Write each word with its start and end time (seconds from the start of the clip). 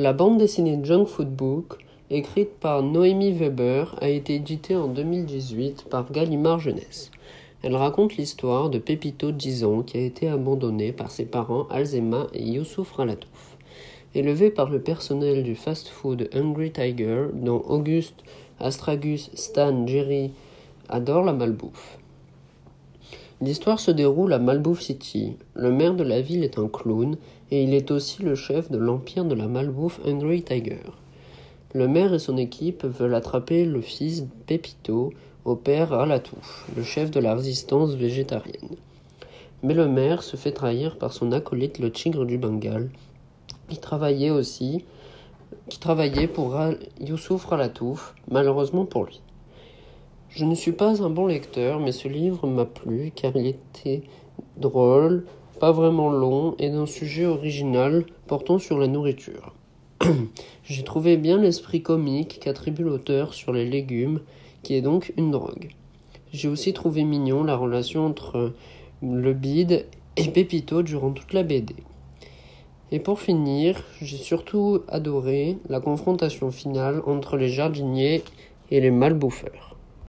La 0.00 0.12
bande 0.12 0.38
dessinée 0.38 0.78
Junk 0.84 1.06
Food 1.06 1.34
Book, 1.34 1.84
écrite 2.08 2.50
par 2.60 2.84
Noémie 2.84 3.32
Weber, 3.32 3.96
a 4.00 4.08
été 4.08 4.36
éditée 4.36 4.76
en 4.76 4.86
2018 4.86 5.86
par 5.90 6.12
Gallimard 6.12 6.60
Jeunesse. 6.60 7.10
Elle 7.64 7.74
raconte 7.74 8.16
l'histoire 8.16 8.70
de 8.70 8.78
Pépito 8.78 9.32
de 9.32 9.36
10 9.36 9.64
ans 9.64 9.82
qui 9.82 9.96
a 9.98 10.00
été 10.00 10.28
abandonné 10.28 10.92
par 10.92 11.10
ses 11.10 11.24
parents 11.24 11.66
Alzema 11.68 12.28
et 12.32 12.44
Youssouf 12.44 12.92
Ralatouf. 12.92 13.56
Élevé 14.14 14.50
par 14.50 14.70
le 14.70 14.80
personnel 14.80 15.42
du 15.42 15.56
fast-food 15.56 16.30
Hungry 16.32 16.70
Tiger, 16.70 17.24
dont 17.32 17.64
Auguste, 17.66 18.22
Astragus, 18.60 19.32
Stan, 19.34 19.84
Jerry 19.84 20.30
adorent 20.88 21.24
la 21.24 21.32
malbouffe. 21.32 21.98
L'histoire 23.40 23.78
se 23.78 23.92
déroule 23.92 24.32
à 24.32 24.40
Malbouffe 24.40 24.80
City. 24.80 25.36
Le 25.54 25.70
maire 25.70 25.94
de 25.94 26.02
la 26.02 26.20
ville 26.20 26.42
est 26.42 26.58
un 26.58 26.66
clown 26.66 27.16
et 27.52 27.62
il 27.62 27.72
est 27.72 27.92
aussi 27.92 28.24
le 28.24 28.34
chef 28.34 28.68
de 28.68 28.78
l'empire 28.78 29.24
de 29.24 29.36
la 29.36 29.46
malbouffe 29.46 30.00
Hungry 30.04 30.42
Tiger. 30.42 30.82
Le 31.72 31.86
maire 31.86 32.12
et 32.12 32.18
son 32.18 32.36
équipe 32.36 32.84
veulent 32.84 33.14
attraper 33.14 33.64
le 33.64 33.80
fils 33.80 34.24
Pépito 34.46 35.12
au 35.44 35.54
père 35.54 35.92
Alatouf, 35.92 36.68
le 36.76 36.82
chef 36.82 37.12
de 37.12 37.20
la 37.20 37.36
résistance 37.36 37.94
végétarienne. 37.94 38.76
Mais 39.62 39.74
le 39.74 39.86
maire 39.86 40.24
se 40.24 40.36
fait 40.36 40.50
trahir 40.50 40.98
par 40.98 41.12
son 41.12 41.30
acolyte 41.30 41.78
le 41.78 41.92
tigre 41.92 42.24
du 42.24 42.38
Bengale, 42.38 42.90
qui 43.68 43.78
travaillait 43.78 44.30
aussi, 44.30 44.84
qui 45.68 45.78
travaillait 45.78 46.26
pour 46.26 46.58
Youssouf 47.00 47.44
Ralatouf, 47.44 48.16
malheureusement 48.28 48.84
pour 48.84 49.04
lui. 49.04 49.20
Je 50.28 50.44
ne 50.44 50.54
suis 50.54 50.72
pas 50.72 51.02
un 51.02 51.08
bon 51.08 51.26
lecteur, 51.26 51.80
mais 51.80 51.90
ce 51.90 52.06
livre 52.06 52.46
m'a 52.46 52.66
plu 52.66 53.12
car 53.14 53.34
il 53.34 53.46
était 53.46 54.02
drôle, 54.58 55.24
pas 55.58 55.72
vraiment 55.72 56.10
long 56.10 56.54
et 56.58 56.68
d'un 56.68 56.84
sujet 56.84 57.24
original 57.24 58.04
portant 58.26 58.58
sur 58.58 58.78
la 58.78 58.88
nourriture. 58.88 59.54
J'ai 60.64 60.84
trouvé 60.84 61.16
bien 61.16 61.38
l'esprit 61.38 61.82
comique 61.82 62.40
qu'attribue 62.42 62.84
l'auteur 62.84 63.32
sur 63.32 63.52
les 63.52 63.64
légumes, 63.64 64.20
qui 64.62 64.74
est 64.74 64.82
donc 64.82 65.14
une 65.16 65.30
drogue. 65.30 65.70
J'ai 66.30 66.48
aussi 66.48 66.74
trouvé 66.74 67.04
mignon 67.04 67.42
la 67.42 67.56
relation 67.56 68.04
entre 68.04 68.52
le 69.02 69.32
bide 69.32 69.86
et 70.16 70.28
Pépito 70.28 70.82
durant 70.82 71.12
toute 71.12 71.32
la 71.32 71.42
BD. 71.42 71.74
Et 72.92 73.00
pour 73.00 73.20
finir, 73.20 73.82
j'ai 74.02 74.18
surtout 74.18 74.82
adoré 74.88 75.56
la 75.70 75.80
confrontation 75.80 76.50
finale 76.50 77.02
entre 77.06 77.36
les 77.38 77.48
jardiniers 77.48 78.22
et 78.70 78.80
les 78.80 78.90
malbouffeurs. 78.90 79.77